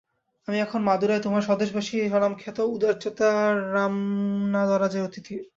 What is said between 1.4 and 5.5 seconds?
স্বদেশবাসী স্বনামখ্যাত উদারচেতা রামনাদরাজের অতিথি।